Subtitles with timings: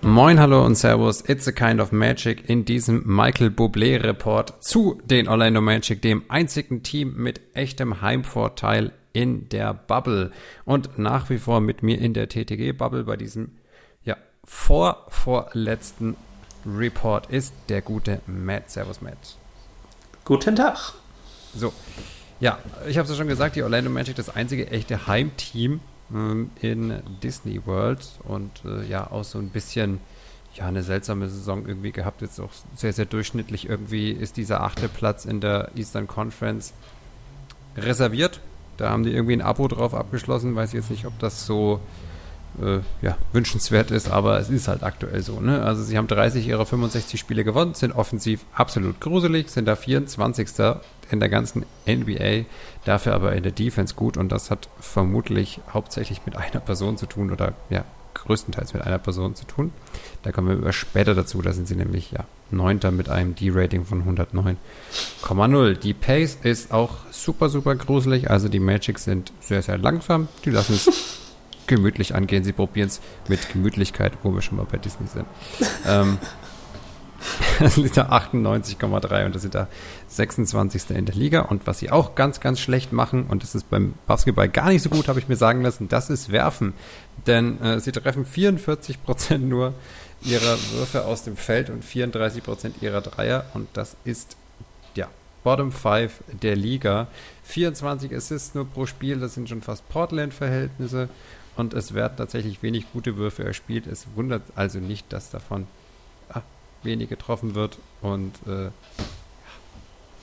[0.00, 5.00] Moin, hallo und Servus, it's a kind of magic in diesem Michael Bublé Report zu
[5.04, 10.32] den Orlando Magic, dem einzigen Team mit echtem Heimvorteil in der Bubble.
[10.64, 13.52] Und nach wie vor mit mir in der TTG Bubble bei diesem
[14.02, 16.16] ja vor vorletzten
[16.66, 18.70] Report ist der gute Matt.
[18.70, 19.36] Servus Matt.
[20.24, 20.94] Guten Tag.
[21.54, 21.72] So,
[22.42, 25.80] ja, ich habe es ja schon gesagt, die Orlando Magic das einzige echte Heimteam
[26.12, 30.00] ähm, in Disney World und äh, ja auch so ein bisschen
[30.54, 34.88] ja eine seltsame Saison irgendwie gehabt, jetzt auch sehr sehr durchschnittlich irgendwie ist dieser achte
[34.88, 36.72] Platz in der Eastern Conference
[37.76, 38.40] reserviert.
[38.76, 41.80] Da haben die irgendwie ein Abo drauf abgeschlossen, weiß ich jetzt nicht, ob das so
[42.60, 45.40] äh, ja, wünschenswert ist, aber es ist halt aktuell so.
[45.40, 45.62] Ne?
[45.62, 50.48] Also sie haben 30 ihrer 65 Spiele gewonnen, sind offensiv absolut gruselig, sind da 24.
[51.10, 52.44] in der ganzen NBA,
[52.84, 57.06] dafür aber in der Defense gut und das hat vermutlich hauptsächlich mit einer Person zu
[57.06, 59.72] tun oder ja, größtenteils mit einer Person zu tun.
[60.22, 64.04] Da kommen wir später dazu, da sind sie nämlich ja Neunter mit einem D-Rating von
[64.04, 65.74] 109,0.
[65.74, 70.50] Die Pace ist auch super, super gruselig, also die Magic sind sehr, sehr langsam, die
[70.50, 70.90] lassen es
[71.66, 72.44] gemütlich angehen.
[72.44, 75.26] Sie probieren es mit Gemütlichkeit, wo wir schon mal bei Disney sind.
[75.86, 76.18] ähm,
[77.60, 79.68] das sind da 98,3 und das sind da
[80.08, 80.90] 26.
[80.90, 81.42] in der Liga.
[81.42, 84.82] Und was sie auch ganz, ganz schlecht machen, und das ist beim Basketball gar nicht
[84.82, 86.74] so gut, habe ich mir sagen lassen, das ist Werfen.
[87.26, 89.74] Denn äh, sie treffen 44% nur
[90.22, 93.46] ihrer Würfe aus dem Feld und 34% ihrer Dreier.
[93.54, 94.36] Und das ist,
[94.94, 95.08] ja,
[95.44, 97.08] Bottom 5 der Liga.
[97.44, 101.08] 24 Assists nur pro Spiel, das sind schon fast Portland-Verhältnisse
[101.56, 103.86] und es werden tatsächlich wenig gute Würfe erspielt.
[103.86, 105.66] Es wundert also nicht, dass davon
[106.30, 106.42] ah,
[106.82, 108.70] wenig getroffen wird und äh,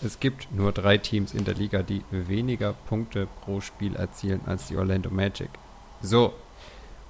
[0.02, 4.68] es gibt nur drei Teams in der Liga, die weniger Punkte pro Spiel erzielen als
[4.68, 5.50] die Orlando Magic.
[6.02, 6.34] So,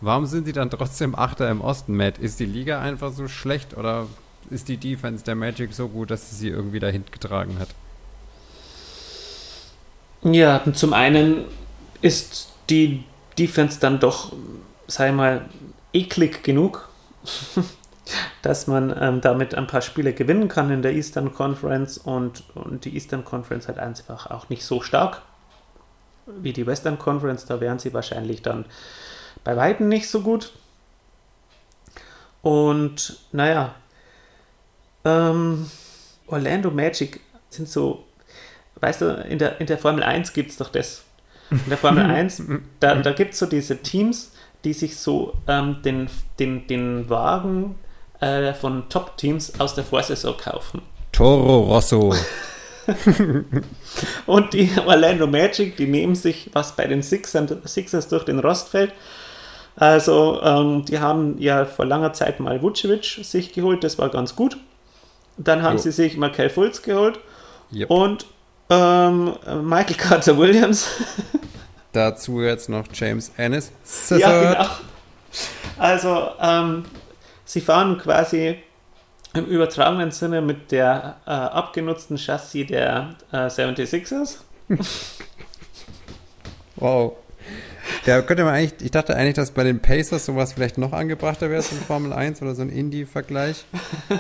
[0.02, 2.18] warum sind sie dann trotzdem Achter im Osten, Matt?
[2.18, 4.08] Ist die Liga einfach so schlecht oder
[4.50, 7.70] ist die Defense der Magic so gut, dass sie sie irgendwie dahin getragen hat?
[10.24, 11.46] Ja, zum einen
[12.02, 13.04] ist die
[13.40, 14.34] Defense dann doch,
[14.88, 15.46] sei mal,
[15.94, 16.90] eklig genug,
[18.42, 22.86] dass man ähm, damit ein paar Spiele gewinnen kann in der Eastern Conference und, und
[22.86, 25.22] die Eastern Conference hat einfach auch nicht so stark
[26.26, 27.46] wie die Western Conference.
[27.46, 28.66] Da wären sie wahrscheinlich dann
[29.44, 30.54] bei Weitem nicht so gut.
[32.42, 33.76] Und naja,
[35.06, 35.70] ähm,
[36.28, 38.06] Orlando Magic sind so,
[38.80, 41.04] weißt du, in der, in der Formel 1 gibt es doch das.
[41.52, 42.44] In der Formel 1,
[42.80, 44.32] da, da gibt es so diese Teams,
[44.64, 47.76] die sich so ähm, den, den, den Wagen
[48.20, 50.82] äh, von Top-Teams aus der Vorsaison kaufen.
[51.12, 52.14] Toro Rosso.
[54.26, 58.70] Und die Orlando Magic, die nehmen sich, was bei den Sixers, Sixers durch den Rost
[58.70, 58.94] fällt.
[59.76, 64.36] Also, ähm, die haben ja vor langer Zeit mal Vucevic sich geholt, das war ganz
[64.36, 64.58] gut.
[65.38, 65.84] Dann haben Jo.
[65.84, 67.20] sie sich Michael Fultz geholt
[67.72, 67.90] Yep.
[67.92, 68.26] und
[68.70, 70.88] ähm, Michael Carter Williams.
[71.92, 73.72] Dazu jetzt noch James Ennis.
[74.10, 74.70] Ja, genau.
[75.78, 76.86] Also, ähm,
[77.46, 78.60] sie fahren quasi
[79.34, 84.38] im übertragenen Sinne mit der äh, abgenutzten Chassis der äh, 76ers.
[86.82, 87.18] Wow.
[88.06, 91.50] Da könnte man eigentlich, ich dachte eigentlich, dass bei den Pacers sowas vielleicht noch angebrachter
[91.50, 93.66] wäre, so ein Formel 1 oder so ein Indie-Vergleich.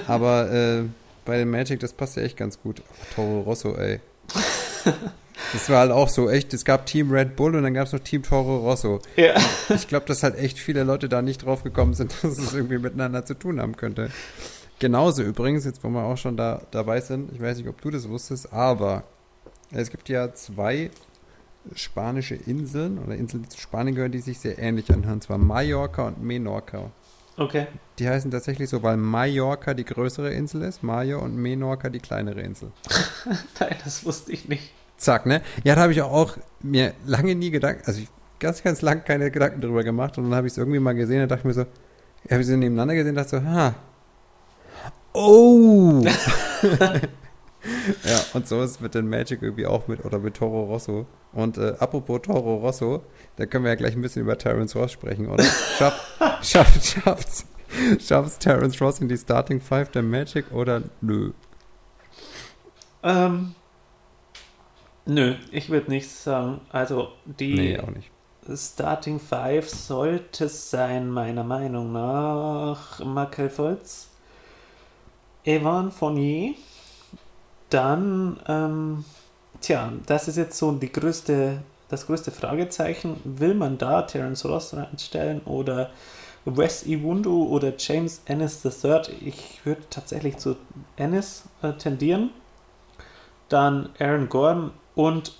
[0.07, 0.83] Aber äh,
[1.23, 2.81] bei den Magic, das passt ja echt ganz gut.
[3.15, 4.01] Toro Rosso, ey.
[5.53, 7.93] Das war halt auch so, echt, es gab Team Red Bull und dann gab es
[7.93, 8.99] noch Team Toro Rosso.
[9.15, 9.33] Ja.
[9.69, 12.77] Ich glaube, dass halt echt viele Leute da nicht drauf gekommen sind, dass es irgendwie
[12.77, 14.11] miteinander zu tun haben könnte.
[14.79, 17.89] Genauso übrigens, jetzt wo wir auch schon da dabei sind, ich weiß nicht, ob du
[17.89, 19.03] das wusstest, aber
[19.71, 20.91] es gibt ja zwei
[21.75, 25.37] spanische Inseln oder Inseln, die zu Spanien gehören, die sich sehr ähnlich anhören, und zwar
[25.37, 26.91] Mallorca und Menorca.
[27.39, 27.67] Okay.
[27.99, 32.41] Die heißen tatsächlich so, weil Mallorca die größere Insel ist, Major und Menorca die kleinere
[32.41, 32.73] Insel.
[33.59, 34.73] Nein, das wusste ich nicht.
[34.97, 35.41] Zack, ne?
[35.63, 38.09] Ja, da habe ich auch mir lange nie Gedanken, also ich
[38.39, 41.23] ganz, ganz lang keine Gedanken darüber gemacht und dann habe ich es irgendwie mal gesehen
[41.23, 41.65] und dachte mir so,
[42.29, 43.75] habe ich sie nebeneinander gesehen und dachte so, ha.
[45.13, 46.03] Oh!
[48.03, 51.05] ja, und so ist es mit den Magic irgendwie auch mit, oder mit Toro Rosso.
[51.31, 53.03] Und äh, apropos Toro Rosso,
[53.35, 55.43] da können wir ja gleich ein bisschen über Terence Ross sprechen, oder?
[55.43, 57.45] Schafft, schafft, schafft's,
[57.99, 61.31] schafft's Terence Ross in die Starting Five der Magic oder nö?
[63.03, 63.53] Ähm,
[65.05, 66.61] nö, ich würde nicht sagen.
[66.69, 68.11] Also die Nee, auch nicht.
[68.55, 74.09] Starting Five sollte sein, meiner Meinung nach, Michael Fultz,
[75.43, 76.55] Evan Fournier,
[77.69, 79.05] dann, ähm,
[79.61, 83.19] tja, das ist jetzt so die größte, das größte Fragezeichen.
[83.23, 85.89] Will man da Terence Ross reinstellen oder
[86.45, 89.01] Wes Iwundu oder James Ennis III?
[89.21, 90.55] Ich würde tatsächlich zu
[90.95, 92.31] Ennis äh, tendieren.
[93.49, 95.33] Dann Aaron Gordon und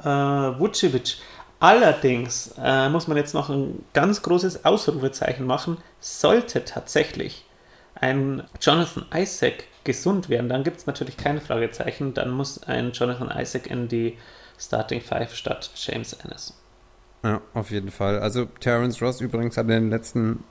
[0.00, 1.16] äh, Vucevic.
[1.60, 5.78] Allerdings äh, muss man jetzt noch ein ganz großes Ausrufezeichen machen.
[6.00, 7.46] Sollte tatsächlich
[7.94, 12.14] ein Jonathan Isaac gesund werden, dann gibt es natürlich keine Fragezeichen.
[12.14, 14.16] Dann muss ein Jonathan Isaac in die
[14.58, 16.54] Starting Five statt James Ennis.
[17.22, 18.18] Ja, auf jeden Fall.
[18.18, 20.44] Also Terence Ross übrigens hat in den letzten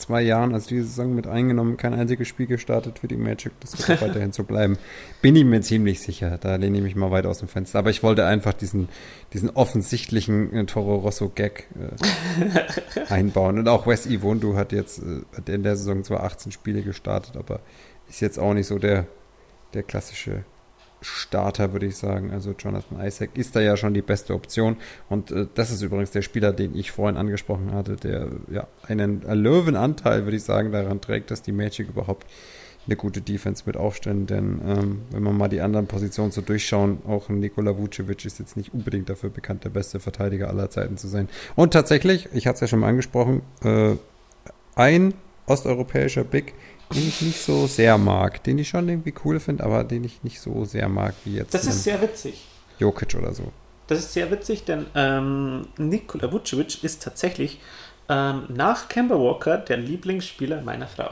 [0.00, 3.52] zwei Jahren, also diese Saison mit eingenommen, kein einziges Spiel gestartet für die Magic.
[3.60, 4.78] Das wird auch weiterhin so bleiben.
[5.22, 6.38] Bin ich mir ziemlich sicher.
[6.38, 7.78] Da lehne ich mich mal weit aus dem Fenster.
[7.78, 8.88] Aber ich wollte einfach diesen,
[9.32, 13.58] diesen offensichtlichen äh, Toro Rosso-Gag äh, einbauen.
[13.58, 17.36] Und auch Wes Iwundu hat jetzt äh, hat in der Saison zwar 18 Spiele gestartet,
[17.36, 17.60] aber
[18.10, 19.06] ist jetzt auch nicht so der,
[19.72, 20.44] der klassische
[21.00, 22.30] Starter, würde ich sagen.
[22.30, 24.76] Also Jonathan Isaac ist da ja schon die beste Option.
[25.08, 29.22] Und äh, das ist übrigens der Spieler, den ich vorhin angesprochen hatte, der ja einen
[29.22, 32.26] Löwenanteil, würde ich sagen, daran trägt, dass die Magic überhaupt
[32.86, 34.26] eine gute Defense mit aufstellen.
[34.26, 38.56] Denn ähm, wenn man mal die anderen Positionen so durchschauen, auch Nikola Vucevic ist jetzt
[38.56, 41.28] nicht unbedingt dafür bekannt, der beste Verteidiger aller Zeiten zu sein.
[41.56, 43.94] Und tatsächlich, ich hatte es ja schon mal angesprochen, äh,
[44.74, 45.14] ein
[45.46, 46.54] osteuropäischer Big,
[46.94, 50.22] den ich nicht so sehr mag, den ich schon irgendwie cool finde, aber den ich
[50.24, 51.54] nicht so sehr mag wie jetzt.
[51.54, 52.46] Das ist sehr witzig.
[52.78, 53.44] Jokic oder so.
[53.86, 57.60] Das ist sehr witzig, denn ähm, Nikola Vucevic ist tatsächlich
[58.08, 61.10] ähm, nach Kemba Walker der Lieblingsspieler meiner Frau.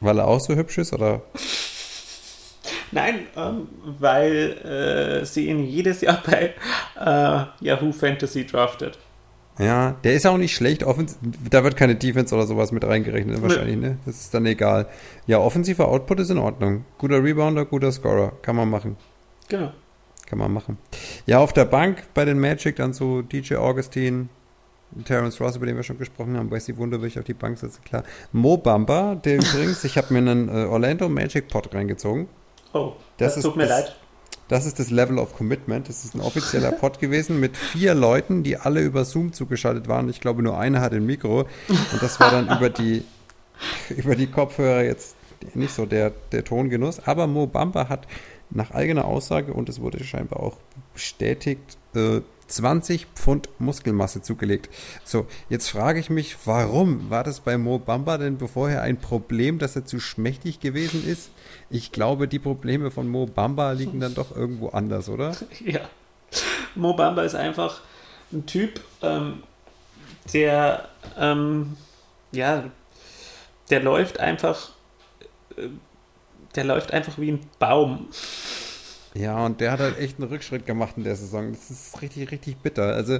[0.00, 1.22] Weil er auch so hübsch ist, oder?
[2.92, 6.54] Nein, ähm, weil äh, sie ihn jedes Jahr bei
[6.98, 8.98] äh, Yahoo Fantasy draftet.
[9.60, 10.84] Ja, der ist auch nicht schlecht.
[10.84, 11.18] Offens
[11.50, 13.98] da wird keine Defense oder sowas mit reingerechnet, wahrscheinlich, ne?
[14.06, 14.86] Das ist dann egal.
[15.26, 16.84] Ja, offensiver Output ist in Ordnung.
[16.96, 18.32] Guter Rebounder, guter Scorer.
[18.40, 18.96] Kann man machen.
[19.48, 19.72] Genau.
[20.26, 20.78] Kann man machen.
[21.26, 24.30] Ja, auf der Bank bei den Magic dann so DJ Augustin,
[25.04, 27.58] Terence Ross, über den wir schon gesprochen haben, Wesley Wunder will ich auf die Bank
[27.58, 28.04] setzen, klar.
[28.32, 32.28] Mo Bamba, der übrigens, ich habe mir einen äh, Orlando Magic Pot reingezogen.
[32.72, 33.96] Oh, das, das tut mir das, leid.
[34.50, 35.88] Das ist das Level of Commitment.
[35.88, 40.08] Das ist ein offizieller Pod gewesen mit vier Leuten, die alle über Zoom zugeschaltet waren.
[40.08, 41.46] Ich glaube, nur einer hat ein Mikro.
[41.68, 43.04] Und das war dann über die,
[43.96, 45.14] über die Kopfhörer jetzt
[45.54, 46.98] nicht so der, der Tongenuss.
[46.98, 48.08] Aber Mo Bamba hat
[48.50, 50.56] nach eigener Aussage, und es wurde scheinbar auch
[50.94, 52.20] bestätigt, äh,
[52.50, 54.68] 20 Pfund Muskelmasse zugelegt.
[55.04, 59.58] So, jetzt frage ich mich, warum war das bei Mo Bamba denn bevorher ein Problem,
[59.58, 61.30] dass er zu schmächtig gewesen ist?
[61.70, 65.36] Ich glaube, die Probleme von Mo Bamba liegen dann doch irgendwo anders, oder?
[65.64, 65.80] Ja.
[66.74, 67.80] Mo Bamba ist einfach
[68.32, 69.42] ein Typ, ähm,
[70.32, 70.88] der,
[71.18, 71.76] ähm,
[72.32, 72.64] ja,
[73.70, 74.70] der läuft einfach,
[75.56, 75.68] äh,
[76.54, 78.08] der läuft einfach wie ein Baum.
[79.14, 81.52] Ja, und der hat halt echt einen Rückschritt gemacht in der Saison.
[81.52, 82.94] Das ist richtig, richtig bitter.
[82.94, 83.18] Also,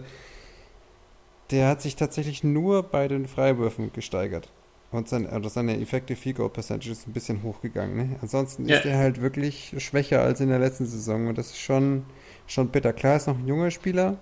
[1.50, 4.48] der hat sich tatsächlich nur bei den Freiwürfen gesteigert.
[4.92, 7.96] Und sein, also seine Effective Field Goal Percentage ist ein bisschen hochgegangen.
[7.96, 8.16] Ne?
[8.22, 8.78] Ansonsten ja.
[8.78, 11.28] ist er halt wirklich schwächer als in der letzten Saison.
[11.28, 12.04] Und das ist schon,
[12.46, 12.92] schon bitter.
[12.92, 14.16] Klar ist noch ein junger Spieler.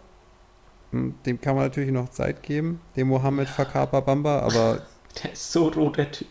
[0.92, 2.80] Hm, dem kann man natürlich noch Zeit geben.
[2.96, 4.82] Dem Mohammed Fakapa Bamba, aber.
[5.22, 6.28] Der ist so rot, der Typ.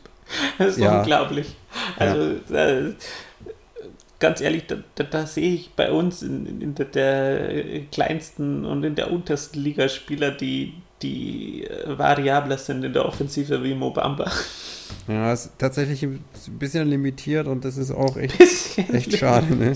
[0.57, 0.99] Das ist ja.
[0.99, 1.57] unglaublich.
[1.97, 2.93] Also, ja
[4.19, 8.83] ganz ehrlich, da, da, da, sehe ich bei uns in, in der, der, kleinsten und
[8.83, 14.31] in der untersten Liga Spieler, die, die äh, variabler sind in der Offensive wie Mobamba.
[15.09, 16.23] Ja, ist tatsächlich ein
[16.59, 19.53] bisschen limitiert und das ist auch echt, echt schade.
[19.53, 19.75] Ne?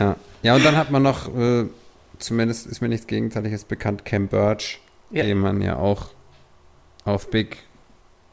[0.00, 0.16] Ja.
[0.42, 1.66] ja, und dann hat man noch, äh,
[2.18, 5.24] zumindest ist mir nichts Gegenteiliges bekannt, Cam Birch, ja.
[5.24, 6.06] den man ja auch
[7.04, 7.58] auf Big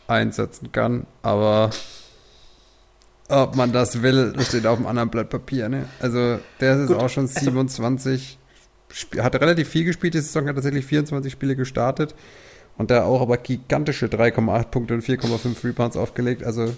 [0.07, 1.71] einsetzen kann, aber
[3.29, 5.69] ob man das will, steht auf einem anderen Blatt Papier.
[5.69, 5.85] Ne?
[5.99, 8.37] Also der ist Gut, auch schon 27,
[8.89, 12.15] also, hat relativ viel gespielt, die Saison hat tatsächlich 24 Spiele gestartet
[12.77, 16.43] und da auch aber gigantische 3,8 Punkte und 4,5 Rebounds aufgelegt.
[16.43, 16.73] Also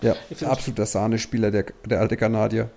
[0.00, 2.70] ja, absoluter Sahne-Spieler, der, der alte Kanadier.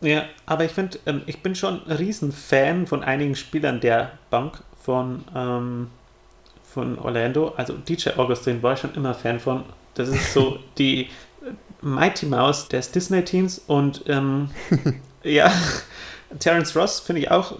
[0.00, 4.62] Ja, aber ich finde, ähm, ich bin schon ein Riesen-Fan von einigen Spielern der Bank
[4.80, 5.88] von, ähm,
[6.62, 7.48] von Orlando.
[7.56, 9.64] Also DJ Augustin war ich schon immer Fan von.
[9.94, 11.08] Das ist so die
[11.80, 14.50] Mighty Mouse des Disney-Teams und ähm,
[15.22, 15.52] ja,
[16.38, 17.56] Terence Ross finde ich auch,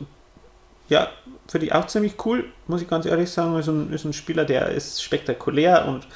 [0.88, 1.08] ja,
[1.46, 3.58] finde ich auch ziemlich cool, muss ich ganz ehrlich sagen.
[3.58, 6.06] Ist ein, ist ein Spieler, der ist spektakulär und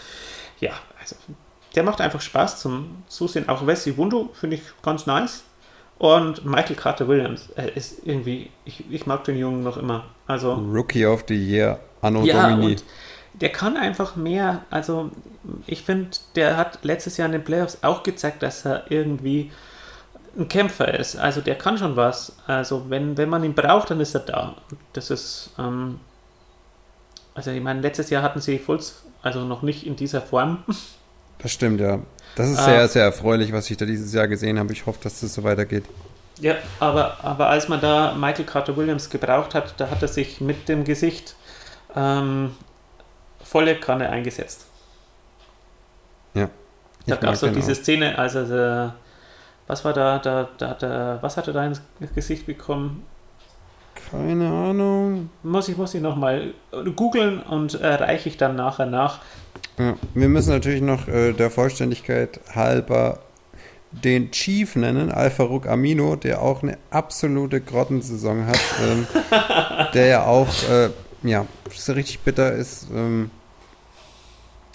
[0.61, 1.17] ja, also
[1.75, 3.49] der macht einfach Spaß zum Zusehen.
[3.49, 5.45] Auch Wesley Wundu finde ich ganz nice.
[5.99, 10.05] Und Michael Carter Williams er ist irgendwie, ich, ich mag den Jungen noch immer.
[10.27, 12.73] Also, Rookie of the Year, Anno ja, Domini.
[12.73, 12.85] Und
[13.35, 14.63] der kann einfach mehr.
[14.71, 15.11] Also
[15.67, 19.51] ich finde, der hat letztes Jahr in den Playoffs auch gezeigt, dass er irgendwie
[20.39, 21.17] ein Kämpfer ist.
[21.17, 22.35] Also der kann schon was.
[22.47, 24.55] Also wenn, wenn man ihn braucht, dann ist er da.
[24.93, 26.01] Das ist, ähm,
[27.35, 30.63] also ich meine, letztes Jahr hatten sie Fulz, also noch nicht in dieser Form.
[31.39, 31.99] Das stimmt, ja.
[32.37, 32.65] Das ist Ah.
[32.65, 34.73] sehr, sehr erfreulich, was ich da dieses Jahr gesehen habe.
[34.73, 35.85] Ich hoffe, dass das so weitergeht.
[36.41, 40.41] Ja, aber, aber als man da Michael Carter Williams gebraucht hat, da hat er sich
[40.41, 41.35] mit dem Gesicht
[41.95, 42.55] ähm,
[43.53, 44.67] volle Kanne eingesetzt.
[46.35, 46.49] Ja.
[47.07, 47.75] Da Ich gab es den diese.
[47.75, 48.95] Szene, als er, der-
[49.67, 51.81] was war da, da, da hat er, was hat er da ins
[52.15, 53.05] Gesicht bekommen?
[54.11, 55.31] Keine Ahnung.
[55.43, 56.55] Muss ich, muss ich nochmal
[56.97, 59.21] googeln und äh, reiche ich dann nachher nach.
[59.79, 59.95] Ja.
[60.15, 63.19] Wir müssen natürlich noch äh, der Vollständigkeit halber
[63.91, 68.61] den Chief nennen, Al-Farouk Amino, der auch eine absolute Grottensaison hat.
[68.83, 69.07] ähm,
[69.95, 70.89] der ja auch, äh,
[71.23, 73.31] ja, so richtig bitter ist, ähm,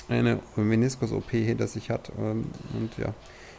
[0.09, 2.11] eine Meniskus-OP hinter sich hat.
[2.17, 3.13] Ähm, und ja,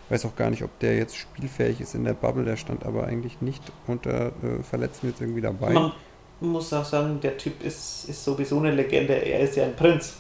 [0.09, 2.45] weiß auch gar nicht, ob der jetzt spielfähig ist in der Bubble.
[2.45, 5.73] Der stand aber eigentlich nicht unter äh, Verletzten jetzt irgendwie dabei.
[5.73, 5.93] Man
[6.40, 9.14] muss auch sagen, der Typ ist, ist sowieso eine Legende.
[9.14, 10.17] Er ist ja ein Prinz.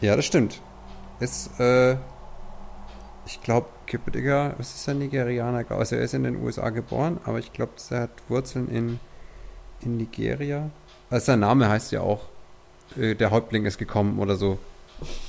[0.00, 0.60] Ja, das stimmt.
[1.20, 1.96] Ist, äh,
[3.26, 5.64] ich glaube, Kipediger, was ist der Nigerianer?
[5.70, 9.00] Also er ist in den USA geboren, aber ich glaube, er hat Wurzeln in,
[9.80, 10.70] in Nigeria.
[11.10, 12.26] Also sein Name heißt ja auch,
[12.96, 14.58] äh, der Häuptling ist gekommen oder so.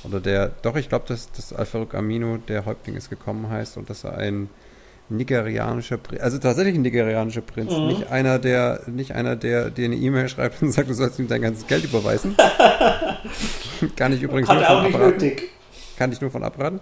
[0.04, 3.90] Oder der, doch, ich glaube, dass, dass Al-Farouk Amino, der Häuptling ist gekommen heißt und
[3.90, 4.48] dass er ein
[5.08, 7.86] nigerianischer Prinz, also tatsächlich ein nigerianischer Prinz, Mhm.
[7.86, 11.28] nicht einer, der, nicht einer, der dir eine E-Mail schreibt und sagt, du sollst ihm
[11.28, 12.34] dein ganzes Geld überweisen.
[13.96, 15.50] Kann ich übrigens Hat nur auch von nicht abraten nötig.
[15.98, 16.80] kann ich nur von abraten,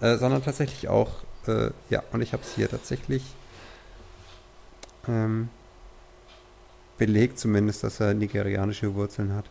[0.00, 1.10] äh, sondern tatsächlich auch,
[1.48, 3.22] äh, ja, und ich habe es hier tatsächlich
[5.08, 5.48] ähm,
[6.98, 9.46] belegt zumindest, dass er nigerianische Wurzeln hat.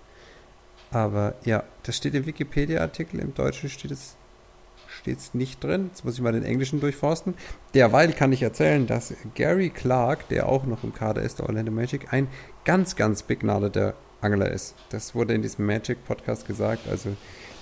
[0.93, 4.15] Aber ja, das steht im Wikipedia-Artikel, im Deutschen steht es
[5.01, 5.88] steht's nicht drin.
[5.89, 7.33] Jetzt muss ich mal den Englischen durchforsten.
[7.73, 11.71] Derweil kann ich erzählen, dass Gary Clark, der auch noch im Kader ist, der Orlando
[11.71, 12.27] Magic, ein
[12.63, 14.75] ganz, ganz begnadeter Angler ist.
[14.89, 16.88] Das wurde in diesem Magic-Podcast gesagt.
[16.88, 17.15] Also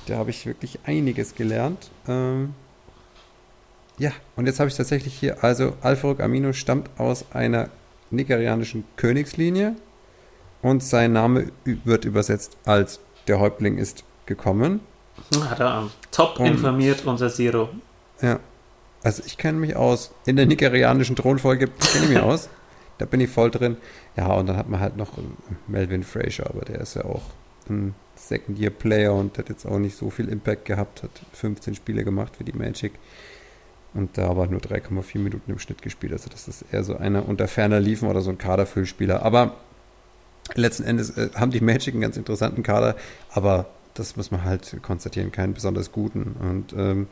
[0.07, 1.89] da habe ich wirklich einiges gelernt.
[2.07, 2.53] Ähm,
[3.97, 7.69] ja, und jetzt habe ich tatsächlich hier, also Al-Farouk Amino stammt aus einer
[8.09, 9.75] nigerianischen Königslinie
[10.61, 12.99] und sein Name wird übersetzt als
[13.31, 14.81] der Häuptling ist gekommen.
[15.49, 17.69] Hat er top Und- informiert, unser Zero.
[18.21, 18.39] Ja.
[19.03, 20.11] Also ich kenne mich aus.
[20.25, 22.49] In der nigerianischen Thronfolge kenne ich mich aus.
[22.97, 23.77] Da bin ich voll drin.
[24.15, 25.21] Ja, und dann hat man halt noch äh,
[25.65, 27.23] Melvin Fraser, aber der ist ja auch
[27.67, 32.35] ein Second-Year-Player und hat jetzt auch nicht so viel Impact gehabt, hat 15 Spiele gemacht
[32.35, 32.91] für die Magic
[33.95, 36.13] und da aber nur 3,4 Minuten im Schnitt gespielt.
[36.13, 39.23] Also das ist eher so einer unter ferner Liefen oder so ein Kaderfüllspieler.
[39.25, 39.55] Aber
[40.55, 42.95] letzten Endes äh, haben die Magic einen ganz interessanten Kader,
[43.31, 46.35] aber das muss man halt konstatieren, keinen besonders guten.
[46.39, 47.07] Und ähm,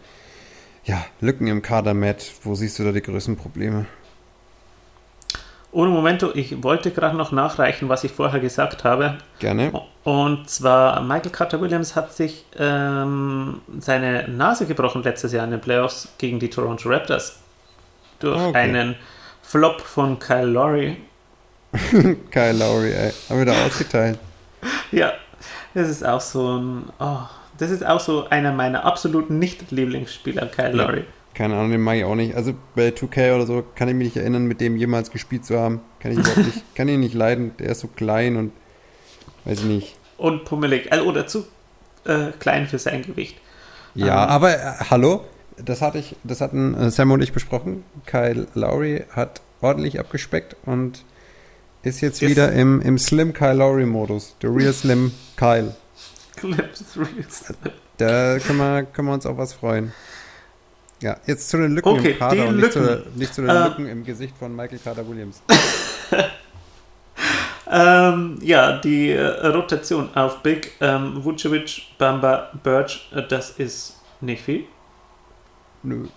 [0.86, 3.86] ja, Lücken im Kader, Matt, wo siehst du da die größten Probleme?
[5.72, 9.20] Ohne Momento, ich wollte gerade noch nachreichen, was ich vorher gesagt habe.
[9.38, 9.72] Gerne.
[10.04, 15.62] Und zwar, Michael Carter Williams hat sich ähm, seine Nase gebrochen letztes Jahr in den
[15.62, 17.40] Playoffs gegen die Toronto Raptors.
[18.20, 18.58] Durch Okay.
[18.58, 18.96] einen
[19.44, 20.98] Flop von Kyle Lowry.
[22.32, 23.12] Kyle Lowry, ey.
[23.30, 24.18] Haben wir da ausgeteilt.
[24.92, 25.14] Ja,
[25.74, 26.84] das ist auch so ein.
[27.00, 27.20] Oh,
[27.58, 30.86] das ist auch so einer meiner absoluten Nicht-Lieblingsspieler, Kyle Ja.
[30.86, 31.04] Lowry.
[31.36, 32.36] Keine Ahnung, den mag ich auch nicht.
[32.36, 35.58] Also bei 2K oder so kann ich mich nicht erinnern, mit dem jemals gespielt zu
[35.60, 35.80] haben.
[36.00, 37.52] Kann ich überhaupt nicht, kann ihn nicht leiden.
[37.60, 38.52] Der ist so klein und
[39.46, 39.96] weiß ich nicht.
[40.18, 40.92] Und pummelig.
[40.92, 41.46] Also, oder zu
[42.06, 43.38] äh, klein für sein Gewicht.
[43.96, 44.30] Ja, Ähm.
[44.30, 45.24] aber äh, hallo,
[45.64, 47.84] das hatte ich, das hatten äh, Sam und ich besprochen.
[48.06, 51.04] Kyle Lowry hat ordentlich abgespeckt und
[51.84, 54.36] ist jetzt Ist- wieder im, im Slim Kyle Lowry Modus.
[54.42, 55.76] The Real Slim Kyle.
[57.98, 59.92] Da können wir, können wir uns auf was freuen.
[61.02, 63.68] Ja, jetzt zu den Lücken Okay, im Kader und nicht zu, nicht zu den Äh,
[63.68, 65.42] Lücken im Gesicht von Michael Carter Williams.
[67.72, 74.42] Ähm, ja, die äh, Rotation auf Big, ähm, Vucevic, Bamba, Birch, äh, das ist nicht
[74.44, 74.64] viel.
[75.84, 76.08] Nö.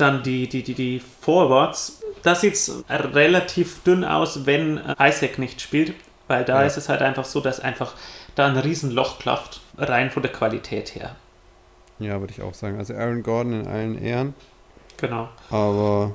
[0.00, 2.00] Dann die, die, die, die Forwards.
[2.22, 5.94] Da sieht es relativ dünn aus, wenn äh, Isaac nicht spielt,
[6.28, 6.66] weil da Ja.
[6.66, 7.94] ist es halt einfach so, dass einfach
[8.34, 11.16] da ein Riesenloch klafft, rein von der Qualität her.
[11.98, 12.78] Ja, würde ich auch sagen.
[12.78, 14.34] Also Aaron Gordon in allen Ehren,
[14.96, 15.28] Genau.
[15.50, 16.12] aber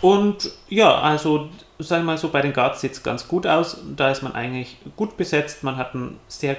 [0.00, 3.78] Und ja, also sagen wir mal so, bei den Guards sieht es ganz gut aus.
[3.96, 5.62] Da ist man eigentlich gut besetzt.
[5.64, 6.56] Man hat einen sehr,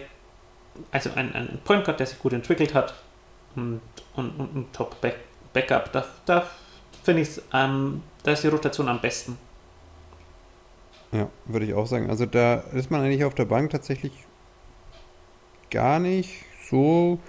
[0.91, 2.93] also einen, einen Point Guard, der sich gut entwickelt hat
[3.55, 3.81] und,
[4.15, 5.15] und, und ein Top -Back
[5.53, 5.91] Backup.
[5.91, 6.47] Da, da
[7.03, 9.37] finde ich ähm, da ist die Rotation am besten.
[11.11, 12.09] ja, würde ich auch sagen.
[12.09, 14.11] Also da ist man eigentlich auf der Bank tatsächlich
[15.69, 17.19] gar nicht so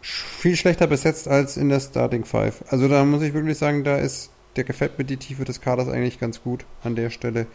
[0.00, 2.64] viel schlechter besetzt als in der Starting Five.
[2.68, 5.88] Also da muss ich wirklich sagen, da ist der gefällt mir die Tiefe des Kaders
[5.88, 7.46] eigentlich ganz gut an der Stelle.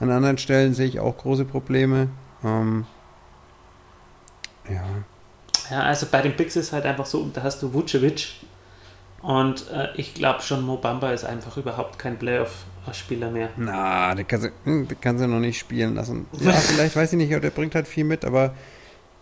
[0.00, 2.08] An anderen Stellen sehe ich auch große Probleme.
[2.44, 2.86] Ähm,
[4.68, 4.84] ja.
[5.70, 8.34] Ja, also bei den Bigs ist halt einfach so, da hast du Vucevic
[9.24, 13.48] und äh, ich glaube schon, Mo Bamba ist einfach überhaupt kein Playoff-Spieler mehr.
[13.56, 16.26] Na, den kannst, du, hm, den kannst du noch nicht spielen lassen.
[16.40, 18.54] Ja, vielleicht weiß ich nicht, aber der bringt halt viel mit, aber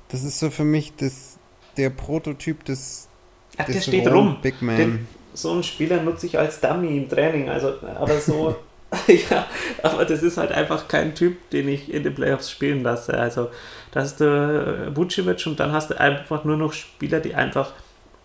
[0.08, 1.38] das ist so für mich das,
[1.76, 3.08] der Prototyp des,
[3.56, 4.36] Ach, der des steht rohen rum.
[4.42, 4.76] Big Man.
[4.76, 8.56] Den, so einen Spieler nutze ich als Dummy im Training, also aber so,
[9.06, 9.46] ja,
[9.82, 13.16] aber das ist halt einfach kein Typ, den ich in den Playoffs spielen lasse.
[13.16, 13.50] Also
[13.92, 17.72] da hast du äh, Vucevic und dann hast du einfach nur noch Spieler, die einfach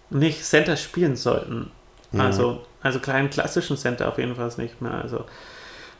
[0.09, 1.71] nicht Center spielen sollten.
[2.11, 2.25] Ja.
[2.25, 4.93] Also, also keinen klassischen Center auf jeden Fall nicht mehr.
[4.93, 5.25] Also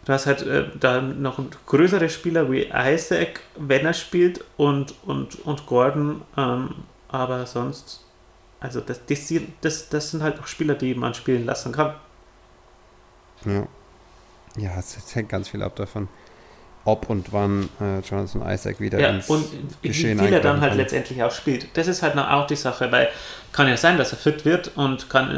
[0.05, 5.45] du hast halt äh, da noch größere Spieler wie Isaac, wenn er spielt, und, und,
[5.45, 6.75] und Gordon, ähm,
[7.09, 8.05] aber sonst,
[8.59, 11.95] also das, das, das, das sind halt auch Spieler, die man spielen lassen kann.
[13.45, 13.67] Ja.
[14.55, 16.07] Ja, es hängt ganz viel ab davon,
[16.88, 19.46] ob und wann äh, Jonathan Isaac wieder Ja, ins und
[19.82, 20.77] wie Geschehen viel er dann halt kann.
[20.77, 21.67] letztendlich auch spielt.
[21.77, 23.10] Das ist halt noch auch die Sache, weil
[23.51, 25.29] kann ja sein, dass er fit wird und kann,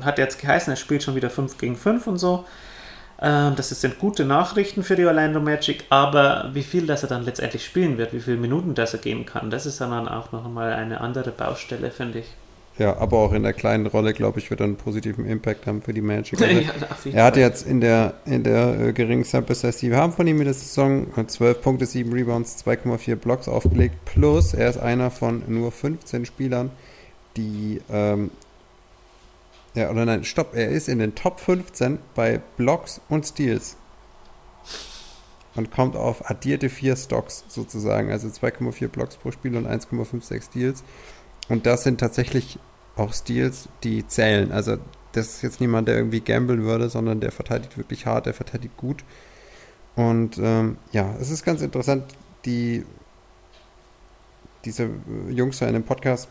[0.00, 2.46] ähm, hat jetzt geheißen, er spielt schon wieder 5 gegen 5 und so.
[3.20, 7.24] Ähm, das sind gute Nachrichten für die Orlando Magic, aber wie viel, dass er dann
[7.24, 10.48] letztendlich spielen wird, wie viele Minuten das er geben kann, das ist dann auch noch
[10.50, 12.26] mal eine andere Baustelle, finde ich.
[12.78, 15.82] Ja, aber auch in der kleinen Rolle, glaube ich, wird er einen positiven Impact haben
[15.82, 16.40] für die Magic.
[16.40, 19.98] Also, Ja, er hatte jetzt in der, in der äh, geringen Sample Size, die wir
[19.98, 23.96] haben von ihm in der Saison, äh, 12 Punkte, 7 Rebounds, 2,4 Blocks aufgelegt.
[24.06, 26.70] Plus, er ist einer von nur 15 Spielern,
[27.36, 28.30] die, ähm,
[29.74, 33.76] ja, oder nein, stopp, er ist in den Top 15 bei Blocks und Steals.
[35.54, 40.82] Und kommt auf addierte 4 Stocks sozusagen, also 2,4 Blocks pro Spiel und 1,56 Steals.
[41.48, 42.58] Und das sind tatsächlich
[42.96, 44.52] auch Steals, die zählen.
[44.52, 44.76] Also
[45.12, 48.76] das ist jetzt niemand, der irgendwie gamblen würde, sondern der verteidigt wirklich hart, der verteidigt
[48.76, 49.04] gut.
[49.94, 52.04] Und ähm, ja, es ist ganz interessant,
[52.44, 52.84] die
[54.64, 54.88] diese
[55.28, 56.28] Jungs da in dem Podcast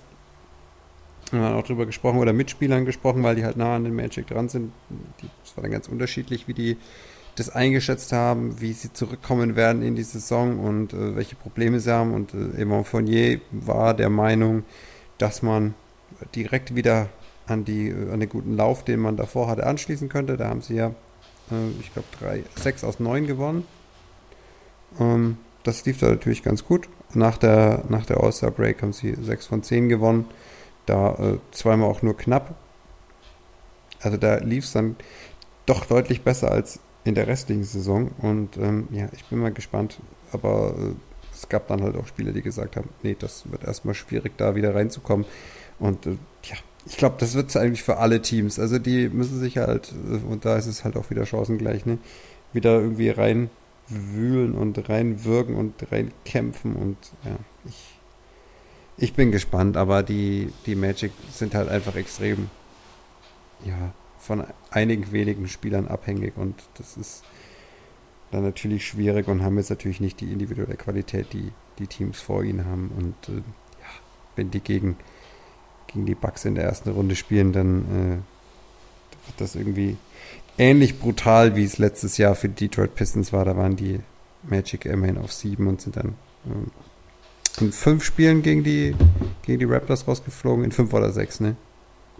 [1.31, 4.27] haben auch drüber gesprochen oder mit Spielern gesprochen, weil die halt nah an den Magic
[4.27, 4.73] dran sind.
[5.43, 6.77] Das war dann ganz unterschiedlich, wie die
[7.35, 11.93] das eingeschätzt haben, wie sie zurückkommen werden in die Saison und äh, welche Probleme sie
[11.93, 12.13] haben.
[12.13, 14.63] Und äh, Evan Fournier war der Meinung,
[15.21, 15.75] dass man
[16.35, 17.09] direkt wieder
[17.47, 20.37] an, die, an den guten Lauf, den man davor hatte, anschließen könnte.
[20.37, 20.87] Da haben sie ja,
[21.51, 22.07] äh, ich glaube,
[22.55, 23.65] sechs aus neun gewonnen.
[24.99, 26.89] Ähm, das lief da natürlich ganz gut.
[27.13, 30.25] Nach der, nach der All-Star-Break haben sie sechs von zehn gewonnen.
[30.85, 32.55] Da äh, zweimal auch nur knapp.
[34.01, 34.95] Also da lief es dann
[35.65, 38.11] doch deutlich besser als in der restlichen Saison.
[38.19, 39.99] Und ähm, ja, ich bin mal gespannt.
[40.31, 43.95] Aber äh, es gab dann halt auch Spieler, die gesagt haben, nee, das wird erstmal
[43.95, 45.25] schwierig, da wieder reinzukommen.
[45.79, 48.59] Und äh, ja, ich glaube, das wird es eigentlich für alle Teams.
[48.59, 51.97] Also die müssen sich halt, äh, und da ist es halt auch wieder chancengleich, ne,
[52.53, 56.75] wieder irgendwie reinwühlen und reinwirken und reinkämpfen.
[56.75, 57.99] Und ja, ich,
[58.97, 62.49] ich bin gespannt, aber die, die Magic sind halt einfach extrem,
[63.63, 67.23] ja, von einigen wenigen Spielern abhängig und das ist
[68.31, 72.43] dann natürlich schwierig und haben jetzt natürlich nicht die individuelle Qualität, die die Teams vor
[72.43, 72.91] ihnen haben.
[72.97, 73.87] Und äh, ja,
[74.35, 74.97] wenn die gegen,
[75.87, 79.97] gegen die Bucks in der ersten Runde spielen, dann äh, wird das irgendwie
[80.57, 83.45] ähnlich brutal, wie es letztes Jahr für die Detroit Pistons war.
[83.45, 83.99] Da waren die
[84.43, 86.15] Magic immerhin auf sieben und sind dann
[86.45, 86.71] ähm,
[87.59, 88.95] in fünf Spielen gegen die,
[89.43, 91.55] gegen die Raptors rausgeflogen, in fünf oder sechs, ne?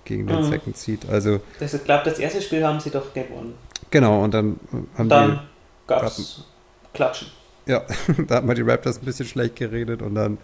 [0.04, 0.50] Gegen den Mhm.
[0.50, 1.08] Second Seed.
[1.10, 3.54] Also, Das, ich glaube, das erste Spiel haben sie doch gewonnen.
[3.92, 5.40] genau, und dann äh, haben die.
[6.00, 6.44] Gab es
[6.94, 7.28] Klatschen.
[7.66, 7.84] Ja,
[8.28, 10.38] da hat man die Raptors ein bisschen schlecht geredet und dann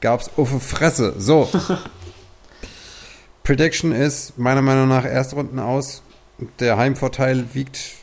[0.00, 1.14] gab es auf Fresse.
[1.18, 1.48] So.
[3.42, 6.02] Prediction ist meiner Meinung nach Erstrunden aus.
[6.60, 7.94] Der Heimvorteil wiegt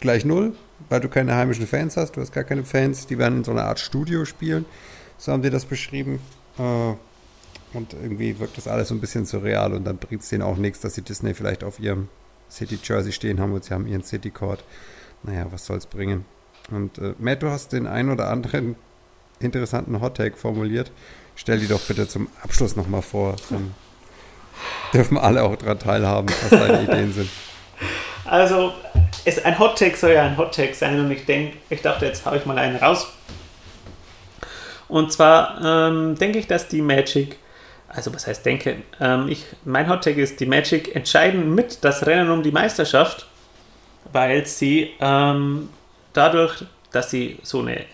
[0.00, 0.54] gleich null,
[0.88, 2.12] weil du keine heimischen Fans hast.
[2.16, 3.06] Du hast gar keine Fans.
[3.06, 4.64] Die werden in so einer Art Studio spielen.
[5.18, 6.20] So haben die das beschrieben.
[6.58, 6.94] Äh,
[7.74, 10.56] Und irgendwie wirkt das alles so ein bisschen surreal und dann bringt es denen auch
[10.56, 12.08] nichts, dass sie Disney vielleicht auf ihrem
[12.50, 14.62] City Jersey stehen haben und sie haben ihren City Court.
[15.22, 16.24] Naja, was soll's bringen?
[16.70, 18.76] Und äh, Matt, du hast den einen oder anderen
[19.40, 20.90] interessanten Hot Take formuliert.
[21.34, 23.36] Stell die doch bitte zum Abschluss nochmal vor.
[23.50, 23.74] Dann
[24.92, 27.30] dürfen alle auch daran teilhaben, was deine Ideen sind.
[28.24, 28.72] Also,
[29.24, 32.06] es, ein Hot Take soll ja ein Hot Take sein und ich denke, ich dachte,
[32.06, 33.08] jetzt hau ich mal einen raus.
[34.88, 37.38] Und zwar ähm, denke ich, dass die Magic,
[37.88, 42.06] also was heißt denke, ähm, ich, mein Hot Take ist, die Magic entscheiden mit das
[42.06, 43.26] Rennen um die Meisterschaft,
[44.12, 45.70] weil sie ähm,
[46.12, 47.86] dadurch, dass sie so, eine,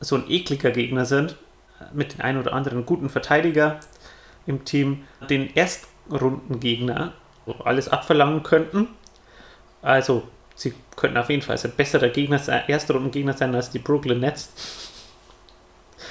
[0.00, 1.36] so ein ekliger Gegner sind,
[1.92, 3.80] mit den ein oder anderen guten Verteidiger
[4.46, 7.14] im Team, den Erstrundengegner
[7.64, 8.88] alles abverlangen könnten
[9.82, 13.80] Also, sie könnten auf jeden Fall ein besserer Gegner sein, erster Rundengegner sein als die
[13.80, 14.52] Brooklyn Nets.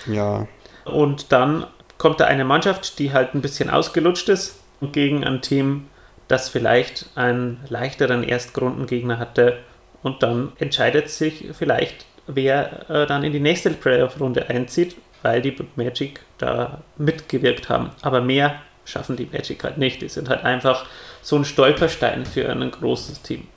[0.05, 0.47] Ja,
[0.85, 1.67] Und dann
[1.97, 5.89] kommt da eine Mannschaft, die halt ein bisschen ausgelutscht ist gegen ein Team,
[6.31, 9.57] das vielleicht einen leichteren Erstrundengegner hatte.
[10.01, 15.55] Und dann entscheidet sich vielleicht, wer äh, dann in die nächste Playoff-Runde einzieht, weil die
[15.75, 17.91] Magic da mitgewirkt haben.
[18.01, 20.01] Aber mehr schaffen die Magic halt nicht.
[20.01, 20.85] Die sind halt einfach
[21.21, 23.47] so ein Stolperstein für ein großes Team.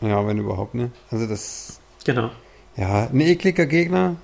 [0.00, 0.90] ja, wenn überhaupt, ne?
[1.10, 2.30] Also das, Genau.
[2.76, 4.16] ja, ein ekliger Gegner,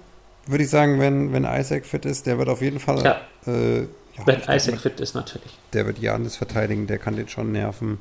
[0.46, 3.52] würde ich sagen, wenn, wenn Isaac fit ist, der wird auf jeden Fall, Ja.
[3.52, 3.86] äh,
[4.18, 5.50] ja, Wenn Isaac fit ist, natürlich.
[5.72, 7.98] der wird Janis verteidigen, der kann den schon nerven.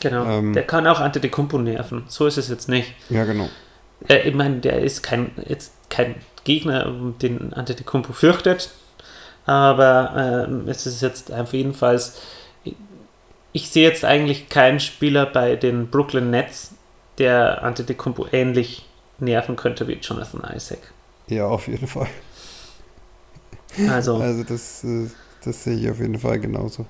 [0.00, 0.24] Genau.
[0.24, 0.52] Ähm.
[0.52, 2.04] der kann auch Antetokounmpo nerven.
[2.08, 2.94] So ist es jetzt nicht.
[3.10, 3.48] Ja, genau.
[4.08, 8.70] Äh, ich meine, der ist kein, jetzt kein Gegner, den Antetokounmpo fürchtet,
[9.44, 12.00] aber ähm, es ist jetzt auf jeden Fall,
[13.52, 16.72] ich sehe jetzt eigentlich keinen Spieler bei den Brooklyn Nets,
[17.18, 18.86] der Antetokounmpo ähnlich
[19.18, 20.78] nerven könnte wie Jonathan Isaac.
[21.26, 22.06] Ja, auf jeden Fall.
[23.88, 25.08] Also, Also das, äh,
[25.44, 26.86] das sehe ich auf jeden Fall genauso.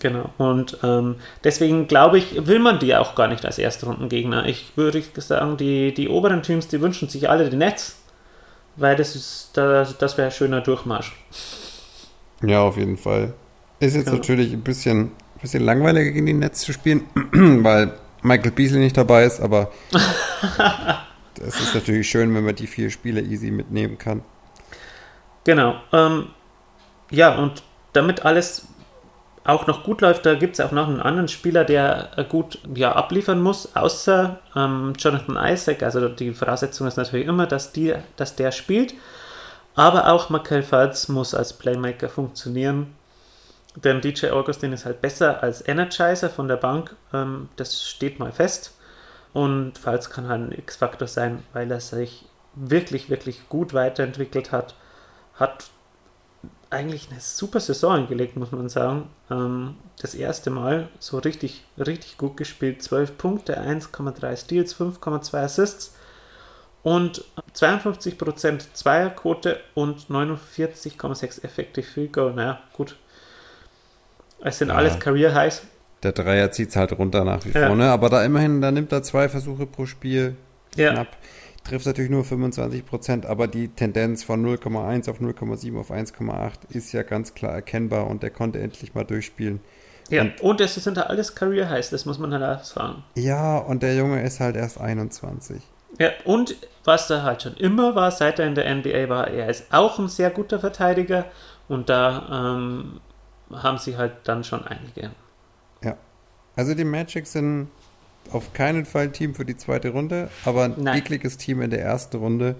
[0.00, 0.30] genau.
[0.38, 4.46] Und ähm, deswegen glaube ich, will man die auch gar nicht als Erstrundengegner.
[4.46, 7.96] Ich würde sagen, die, die oberen Teams, die wünschen sich alle die Nets,
[8.76, 11.12] weil das ist, das, das wäre ein schöner Durchmarsch.
[12.42, 13.32] Ja, auf jeden Fall.
[13.80, 14.16] Ist jetzt Genau.
[14.18, 17.02] natürlich ein bisschen, bisschen langweiliger gegen die Netz zu spielen,
[17.64, 19.70] weil Michael Beasley nicht dabei ist, aber
[21.40, 24.22] es ist natürlich schön, wenn man die vier Spiele easy mitnehmen kann.
[25.44, 25.76] Genau.
[25.92, 26.28] Ähm,
[27.10, 27.62] ja, und
[27.96, 28.66] damit alles
[29.46, 32.58] auch noch gut läuft, da gibt es auch noch einen anderen Spieler, der äh, gut
[32.74, 35.82] ja, abliefern muss, außer ähm, Jonathan Isaac.
[35.82, 38.94] Also die Voraussetzung ist natürlich immer, dass, die, dass der spielt.
[39.76, 42.94] Aber auch Michael Fultz muss als Playmaker funktionieren.
[43.76, 46.96] Denn DJ Augustin ist halt besser als Energizer von der Bank.
[47.12, 48.74] Ähm, das steht mal fest.
[49.32, 54.74] Und Fultz kann halt ein X-Faktor sein, weil er sich wirklich, wirklich gut weiterentwickelt hat.
[55.34, 55.66] Hat
[56.76, 59.08] eigentlich eine super Saison hingelegt, muss man sagen.
[59.30, 62.82] Ähm, das erste Mal so richtig, richtig gut gespielt.
[62.82, 65.94] 12 Punkte, 1,3 Steals, 5,2 Assists
[66.82, 72.34] und 52% Zweierquote und 49,6 Effective Field Goal.
[72.34, 72.96] Naja, gut.
[74.40, 74.74] Es sind Ja.
[74.74, 75.62] alles Career Highs.
[76.02, 77.66] Der Dreier zieht es halt runter nach wie Ja.
[77.66, 77.90] vor, ne?
[77.90, 80.36] aber da immerhin, da nimmt er zwei Versuche pro Spiel
[80.76, 80.92] Ja.
[80.92, 81.16] knapp.
[81.68, 86.92] Trifft natürlich nur 25 Prozent, aber die Tendenz von 0,1 auf 0,7 auf 1,8 ist
[86.92, 89.60] ja ganz klar erkennbar und der konnte endlich mal durchspielen.
[90.08, 93.02] Ja, Und- und es sind da alles Career Highs, das muss man halt auch sagen.
[93.16, 95.60] Ja, und der Junge ist halt erst 21.
[95.98, 99.48] Ja, und was er halt schon immer war, seit er in der NBA war, er
[99.48, 101.24] ist auch ein sehr guter Verteidiger
[101.68, 103.00] und da ähm,
[103.50, 105.10] haben sie halt dann schon einige.
[106.58, 107.68] Also die Magic sind
[108.32, 110.98] auf keinen Fall ein Team für die zweite Runde, aber ein Nein.
[110.98, 112.56] ekliges Team in der ersten Runde.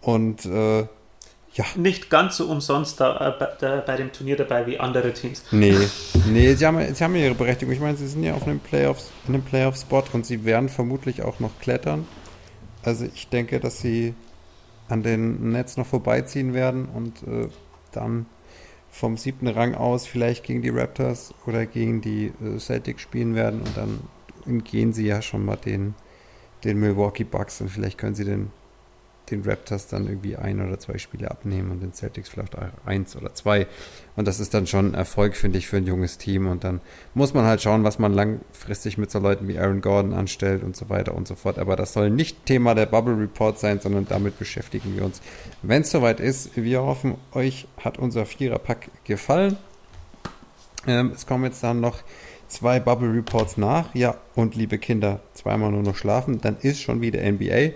[0.00, 0.86] Und äh,
[1.56, 5.12] ja, Nicht ganz so umsonst da, äh, bei, da, bei dem Turnier dabei wie andere
[5.12, 5.42] Teams.
[5.50, 5.74] nee,
[6.30, 7.72] nee, sie haben, sie haben ihre Berechtigung.
[7.72, 11.22] Ich meine, sie sind ja auf einem Playoffs, in einem Playoff-Spot und sie werden vermutlich
[11.22, 12.06] auch noch klettern.
[12.82, 14.14] Also ich denke, dass sie
[14.88, 17.48] an den Nets noch vorbeiziehen werden und äh,
[17.92, 18.26] dann
[18.90, 23.60] vom siebten Rang aus vielleicht gegen die Raptors oder gegen die äh, Celtics spielen werden
[23.60, 24.00] und dann
[24.46, 25.94] entgehen sie ja schon mal den,
[26.64, 28.50] den Milwaukee Bucks und vielleicht können sie den,
[29.30, 32.54] den Raptors dann irgendwie ein oder zwei Spiele abnehmen und den Celtics vielleicht
[32.84, 33.66] eins oder zwei.
[34.14, 36.46] Und das ist dann schon ein Erfolg, finde ich, für ein junges Team.
[36.46, 36.80] Und dann
[37.14, 40.76] muss man halt schauen, was man langfristig mit so Leuten wie Aaron Gordon anstellt und
[40.76, 41.58] so weiter und so fort.
[41.58, 45.20] Aber das soll nicht Thema der Bubble Report sein, sondern damit beschäftigen wir uns,
[45.62, 46.56] wenn es soweit ist.
[46.56, 49.56] Wir hoffen, euch hat unser Viererpack gefallen.
[50.86, 51.98] Ähm, es kommen jetzt dann noch
[52.48, 53.94] zwei Bubble Reports nach.
[53.94, 57.72] Ja, und liebe Kinder, zweimal nur noch schlafen, dann ist schon wieder NBA.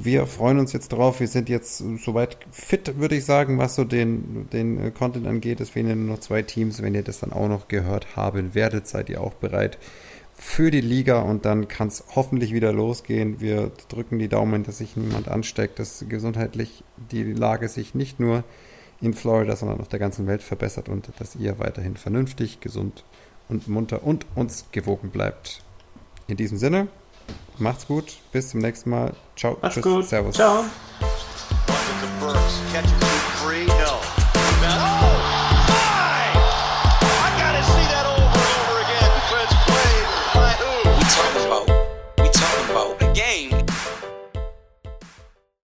[0.00, 1.20] Wir freuen uns jetzt drauf.
[1.20, 5.60] Wir sind jetzt soweit fit, würde ich sagen, was so den, den äh, Content angeht.
[5.60, 6.82] Es fehlen nur noch zwei Teams.
[6.82, 9.78] Wenn ihr das dann auch noch gehört haben werdet, seid ihr auch bereit
[10.34, 13.40] für die Liga und dann kann es hoffentlich wieder losgehen.
[13.40, 18.44] Wir drücken die Daumen, dass sich niemand ansteckt, dass gesundheitlich die Lage sich nicht nur
[19.00, 23.04] in Florida, sondern auf der ganzen Welt verbessert und dass ihr weiterhin vernünftig, gesund und
[23.68, 25.62] munter und uns gewogen bleibt.
[26.26, 26.88] In diesem Sinne,
[27.58, 29.14] macht's gut, bis zum nächsten Mal.
[29.36, 30.04] Ciao, Macht's tschüss, gut.
[30.06, 30.34] servus.
[30.34, 30.64] Ciao.